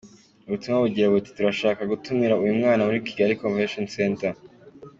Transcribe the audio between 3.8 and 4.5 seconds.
Centre.